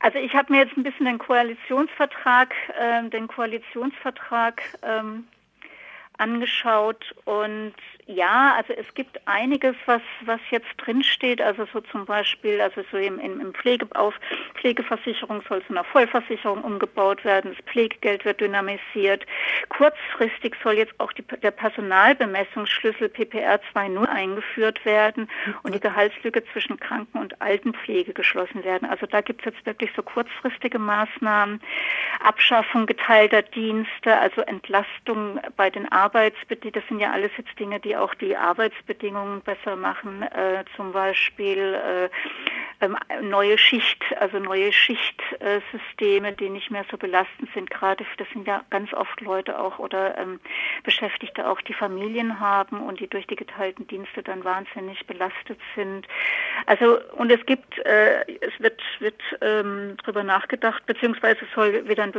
[0.00, 5.28] Also ich habe mir jetzt ein bisschen den Koalitionsvertrag, äh, den Koalitionsvertrag ähm,
[6.20, 7.74] angeschaut und
[8.12, 12.96] ja, also es gibt einiges, was, was jetzt drinsteht, also so zum Beispiel, also so
[12.96, 14.14] im, im, Pflege, auf
[14.54, 19.26] Pflegeversicherung soll zu einer Vollversicherung umgebaut werden, das Pflegegeld wird dynamisiert.
[19.68, 25.28] Kurzfristig soll jetzt auch die, der Personalbemessungsschlüssel PPR 2.0 eingeführt werden
[25.62, 28.88] und die Gehaltslücke zwischen Kranken- und Altenpflege geschlossen werden.
[28.88, 31.60] Also da gibt es jetzt wirklich so kurzfristige Maßnahmen,
[32.24, 37.96] Abschaffung geteilter Dienste, also Entlastung bei den Arbeitsbedingungen, das sind ja alles jetzt Dinge, die
[37.96, 42.08] auch die Arbeitsbedingungen besser machen, äh, zum Beispiel äh,
[42.84, 47.70] ähm, neue Schicht, also neue Schichtsysteme, die nicht mehr so belastend sind.
[47.70, 50.40] Gerade das sind ja ganz oft Leute auch oder ähm,
[50.82, 56.08] Beschäftigte auch, die Familien haben und die durch die geteilten Dienste dann wahnsinnig belastet sind.
[56.66, 62.12] Also und es gibt, äh, es wird wird ähm, darüber nachgedacht, beziehungsweise soll wieder ein,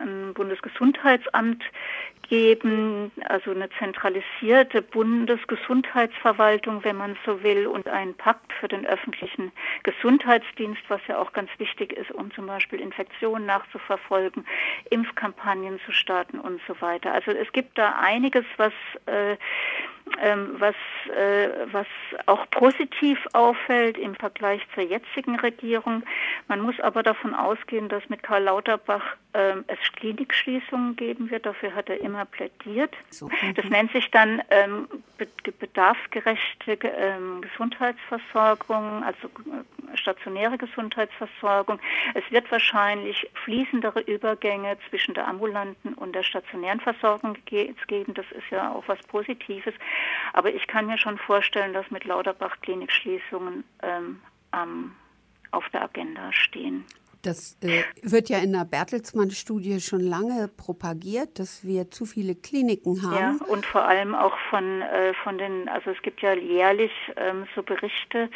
[0.00, 1.64] ein Bundesgesundheitsamt
[2.28, 9.52] geben, also eine zentralisierte Bundesgesundheitsverwaltung, wenn man so will, und ein Pakt für den öffentlichen
[9.82, 14.44] Gesundheitsdienst, was ja auch ganz wichtig ist, um zum Beispiel Infektionen nachzuverfolgen,
[14.90, 17.12] Impfkampagnen zu starten und so weiter.
[17.12, 18.72] Also es gibt da einiges, was
[19.06, 19.36] äh,
[20.20, 20.74] ähm, was,
[21.16, 21.86] äh, was
[22.26, 26.02] auch positiv auffällt im Vergleich zur jetzigen Regierung.
[26.48, 31.46] Man muss aber davon ausgehen, dass mit Karl Lauterbach ähm, es Klinikschließungen geben wird.
[31.46, 32.94] Dafür hat er immer plädiert.
[33.10, 33.28] So.
[33.28, 33.54] Mhm.
[33.54, 34.88] Das nennt sich dann ähm,
[35.58, 41.78] bedarfsgerechte ähm, Gesundheitsversorgung, also äh, stationäre Gesundheitsversorgung.
[42.14, 48.14] Es wird wahrscheinlich fließendere Übergänge zwischen der ambulanten und der stationären Versorgung geben.
[48.14, 49.74] Das ist ja auch was Positives.
[50.32, 54.20] Aber ich kann mir schon vorstellen, dass mit Lauterbach Klinikschließungen ähm,
[54.52, 54.92] ähm,
[55.52, 56.84] auf der Agenda stehen.
[57.22, 63.02] Das äh, wird ja in der Bertelsmann-Studie schon lange propagiert, dass wir zu viele Kliniken
[63.02, 63.38] haben.
[63.38, 67.46] Ja, und vor allem auch von, äh, von den, also es gibt ja jährlich ähm,
[67.54, 68.30] so Berichte,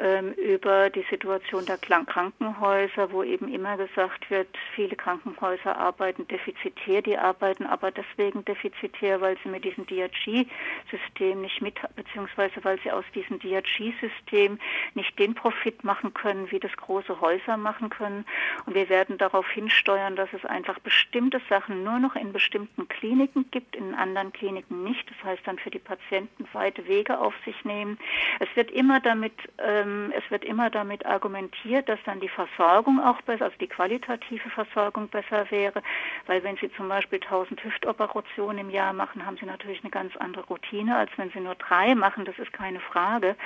[0.00, 7.02] ähm, über die Situation der Krankenhäuser, wo eben immer gesagt wird, viele Krankenhäuser arbeiten defizitär,
[7.02, 12.90] die arbeiten aber deswegen defizitär, weil sie mit diesem DRG-System nicht mit, beziehungsweise weil sie
[12.90, 14.58] aus diesem DRG-System
[14.94, 18.24] nicht den Profit machen können, wie das große Häuser machen können.
[18.64, 23.50] Und wir werden darauf hinsteuern, dass es einfach bestimmte Sachen nur noch in bestimmten Kliniken
[23.50, 25.04] gibt, in anderen Kliniken nicht.
[25.10, 27.98] Das heißt dann für die Patienten weite Wege auf sich nehmen.
[28.38, 33.00] Es wird immer damit ähm, ähm, es wird immer damit argumentiert, dass dann die Versorgung
[33.00, 35.82] auch besser, also die qualitative Versorgung besser wäre,
[36.26, 40.16] weil wenn Sie zum Beispiel 1000 Hüftoperationen im Jahr machen, haben Sie natürlich eine ganz
[40.16, 43.36] andere Routine, als wenn Sie nur drei machen, das ist keine Frage.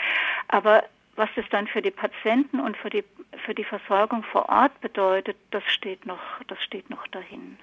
[0.49, 0.85] Aber
[1.17, 3.05] was das dann für die Patienten und für die,
[3.45, 7.57] für die Versorgung vor Ort bedeutet, das steht noch, das steht noch dahin.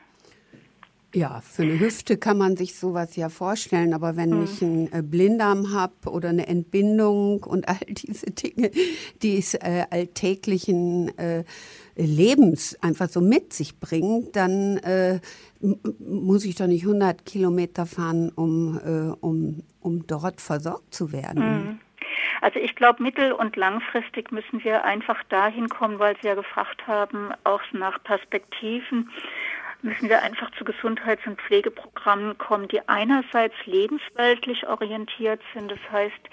[1.14, 4.44] Ja, für eine Hüfte kann man sich sowas ja vorstellen, aber wenn hm.
[4.46, 8.72] ich einen äh, Blinddarm habe oder eine Entbindung und all diese Dinge,
[9.22, 11.44] die es äh, alltäglichen äh,
[11.96, 15.20] Lebens einfach so mit sich bringt, dann äh,
[16.00, 21.44] muss ich doch nicht 100 Kilometer fahren, um, äh, um, um dort versorgt zu werden.
[21.44, 21.80] Hm.
[22.42, 26.88] Also ich glaube, mittel- und langfristig müssen wir einfach dahin kommen, weil Sie ja gefragt
[26.88, 29.12] haben, auch nach Perspektiven
[29.84, 35.72] müssen wir einfach zu Gesundheits- und Pflegeprogrammen kommen, die einerseits lebensweltlich orientiert sind.
[35.72, 36.30] Das heißt,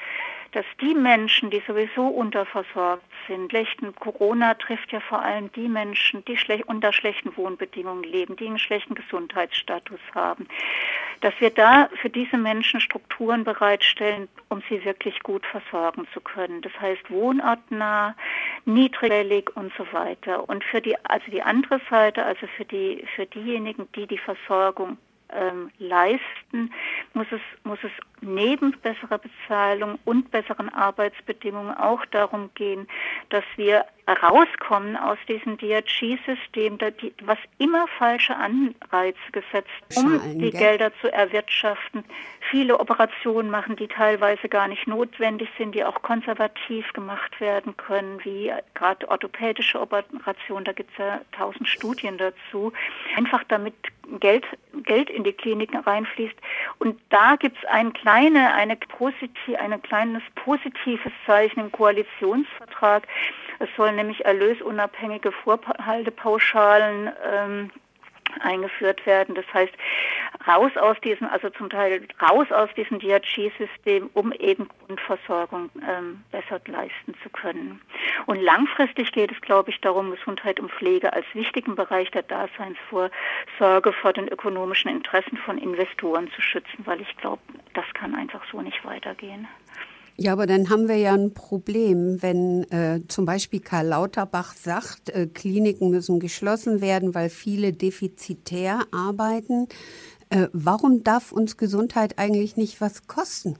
[0.53, 6.25] dass die Menschen, die sowieso unterversorgt sind, schlechten Corona trifft ja vor allem die Menschen,
[6.25, 10.47] die schlech unter schlechten Wohnbedingungen leben, die einen schlechten Gesundheitsstatus haben,
[11.21, 16.63] dass wir da für diese Menschen Strukturen bereitstellen, um sie wirklich gut versorgen zu können.
[16.63, 18.15] Das heißt wohnortnah,
[18.65, 20.49] niedrigwellig und so weiter.
[20.49, 24.97] Und für die, also die andere Seite, also für die, für diejenigen, die die Versorgung
[25.31, 26.73] ähm, leisten,
[27.15, 32.89] muss es, muss es neben besserer Bezahlung und besseren Arbeitsbedingungen auch darum gehen,
[33.31, 36.79] dass wir rauskommen aus diesem DRG-System,
[37.25, 40.61] was immer falsche Anreize gesetzt, um die gell?
[40.61, 42.05] Gelder zu erwirtschaften.
[42.51, 48.19] Viele Operationen machen, die teilweise gar nicht notwendig sind, die auch konservativ gemacht werden können,
[48.25, 52.73] wie gerade orthopädische Operationen, da gibt es ja tausend Studien dazu,
[53.17, 53.75] einfach damit
[54.21, 54.47] Geld,
[54.85, 56.37] Geld in die Kliniken reinfließt.
[56.79, 63.07] Und da gibt es ein kleine, eine positiv, ein kleines positives Zeichen im Koalitionsvertrag.
[63.59, 67.71] Es sollen nämlich erlösunabhängige Vorhaltepauschalen ähm,
[68.41, 69.35] eingeführt werden.
[69.35, 69.73] Das heißt,
[70.47, 76.61] raus aus diesem, also zum Teil raus aus diesem DRG-System, um eben Grundversorgung ähm, besser
[76.67, 77.81] leisten zu können.
[78.27, 83.93] Und langfristig geht es, glaube ich, darum, Gesundheit und Pflege als wichtigen Bereich der Daseinsvorsorge
[83.93, 87.43] vor den ökonomischen Interessen von Investoren zu schützen, weil ich glaube,
[87.75, 89.47] das kann einfach so nicht weitergehen.
[90.21, 95.11] Ja, aber dann haben wir ja ein Problem, wenn äh, zum Beispiel Karl Lauterbach sagt,
[95.11, 99.69] äh, Kliniken müssen geschlossen werden, weil viele defizitär arbeiten.
[100.31, 103.59] Äh, warum darf uns Gesundheit eigentlich nicht was kosten?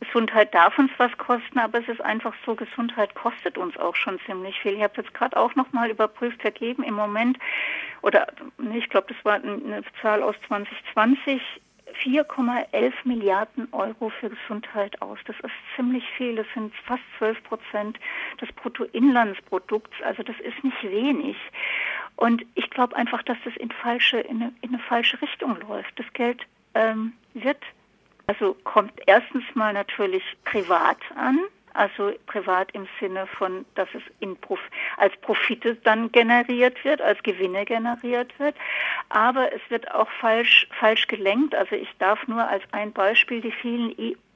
[0.00, 4.18] Gesundheit darf uns was kosten, aber es ist einfach so, Gesundheit kostet uns auch schon
[4.24, 4.72] ziemlich viel.
[4.72, 7.38] Ich habe jetzt gerade auch nochmal überprüft, vergeben im Moment,
[8.02, 8.26] oder
[8.74, 11.42] ich glaube, das war eine Zahl aus 2020,
[12.04, 15.18] 4,11 Milliarden Euro für Gesundheit aus.
[15.26, 16.36] Das ist ziemlich viel.
[16.36, 17.98] Das sind fast 12 Prozent
[18.40, 19.96] des Bruttoinlandsprodukts.
[20.04, 21.36] Also das ist nicht wenig.
[22.20, 25.98] Und ich glaube einfach, dass das in, falsche, in, eine, in eine falsche Richtung läuft.
[25.98, 26.42] Das Geld
[26.74, 27.62] ähm, wird,
[28.26, 31.40] also kommt erstens mal natürlich privat an
[31.74, 34.58] also privat im Sinne von, dass es in Prof
[34.96, 38.56] als Profite dann generiert wird, als Gewinne generiert wird,
[39.08, 41.54] aber es wird auch falsch, falsch gelenkt.
[41.54, 43.90] Also ich darf nur als ein Beispiel die vielen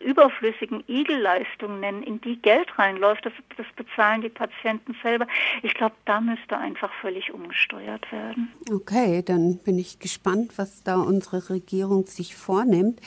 [0.04, 5.26] überflüssigen Igelleistungen nennen, in die Geld reinläuft, das, das bezahlen die Patienten selber.
[5.62, 8.52] Ich glaube, da müsste einfach völlig umgesteuert werden.
[8.70, 13.00] Okay, dann bin ich gespannt, was da unsere Regierung sich vornimmt.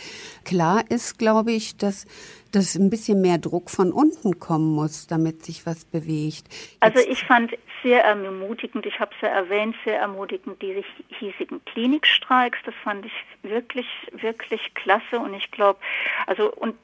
[0.43, 2.05] Klar ist, glaube ich, dass
[2.51, 6.45] dass ein bisschen mehr Druck von unten kommen muss, damit sich was bewegt.
[6.49, 7.51] Jetzt also ich fand
[7.83, 10.83] sehr ermutigend, ich habe es ja erwähnt, sehr ermutigend die
[11.19, 12.57] hiesigen Klinikstreiks.
[12.65, 15.79] Das fand ich wirklich, wirklich klasse und ich glaube,
[16.25, 16.75] also und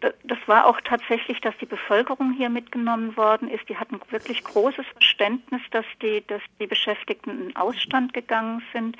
[0.00, 3.68] das war auch tatsächlich, dass die Bevölkerung hier mitgenommen worden ist.
[3.68, 8.96] Die hatten wirklich großes Verständnis, dass die, dass die Beschäftigten in Ausstand gegangen sind.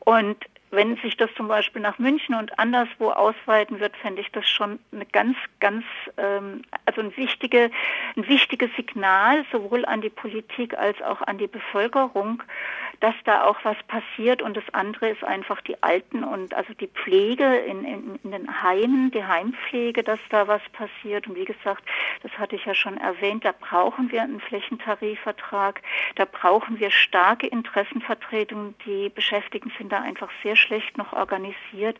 [0.00, 0.36] Und
[0.70, 4.78] wenn sich das zum Beispiel nach München und anderswo ausweiten wird, fände ich das schon
[4.92, 5.84] eine ganz, ganz,
[6.16, 7.70] ähm, also ein, wichtige,
[8.16, 12.42] ein wichtiges Signal sowohl an die Politik als auch an die Bevölkerung,
[13.00, 14.42] dass da auch was passiert.
[14.42, 18.62] Und das andere ist einfach die Alten und also die Pflege in, in, in den
[18.62, 21.28] Heimen, die Heimpflege, dass da was passiert.
[21.28, 21.84] Und wie gesagt,
[22.22, 25.82] das hatte ich ja schon erwähnt, da brauchen wir einen Flächentarifvertrag,
[26.16, 28.74] da brauchen wir starke Interessenvertretungen.
[28.84, 31.98] Die Beschäftigten sind da einfach sehr schlecht noch organisiert.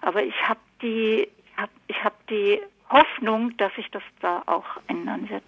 [0.00, 5.28] Aber ich habe die, hab, ich habe die Hoffnung, dass sich das da auch ändern
[5.28, 5.44] wird.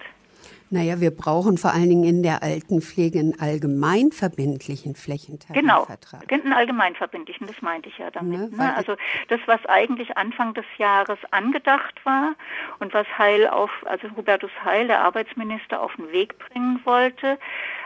[0.71, 6.29] Naja, wir brauchen vor allen Dingen in der Altenpflege einen allgemeinverbindlichen Flächentarifvertrag.
[6.29, 8.53] Genau, einen allgemeinverbindlichen, das meinte ich ja damit.
[8.53, 8.77] Ne, ne?
[8.77, 8.97] Also
[9.29, 12.35] das, was eigentlich Anfang des Jahres angedacht war
[12.81, 17.39] und was Heil auf, also Hubertus Heil, der Arbeitsminister, auf den Weg bringen wollte,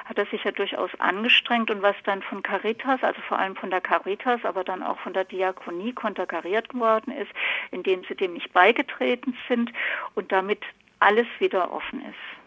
[0.04, 3.70] hat er sich ja durchaus angestrengt und was dann von Caritas, also vor allem von
[3.70, 7.30] der Caritas, aber dann auch von der Diakonie konterkariert geworden ist,
[7.70, 9.72] indem sie dem nicht beigetreten sind
[10.14, 10.62] und damit
[10.98, 12.41] alles wieder offen ist.